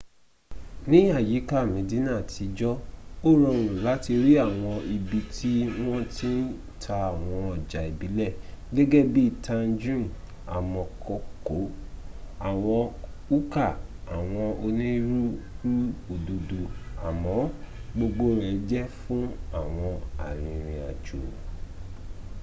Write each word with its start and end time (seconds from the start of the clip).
ní 0.89 0.99
àyíká 1.17 1.59
medina 1.75 2.11
àtijọ́ 2.21 2.81
ó 3.27 3.29
rọrùn 3.41 3.75
láti 3.85 4.11
rí 4.23 4.31
àwọn 4.45 4.75
ibi 4.95 5.19
tí 5.35 5.51
wọ́n 5.85 6.03
ti 6.15 6.29
ń 6.41 6.45
ta 6.81 6.95
àwọn 7.11 7.39
ọjà 7.53 7.81
ìbílẹ̀ 7.91 8.31
gẹgé 8.75 9.01
bi 9.13 9.23
tangines 9.45 10.13
àmọkòkò. 10.55 11.57
awọ 12.49 12.77
hookah 13.29 13.73
àwọn 14.15 14.47
onírúurú 14.63 15.73
òdòdó 16.13 16.59
àmó 17.07 17.33
gbogbo 17.95 18.25
rẹ̀ 18.41 18.55
jẹ́ 18.69 18.85
fún 18.99 19.23
àwọn 19.59 19.91
arìrìn-àjò. 20.27 21.21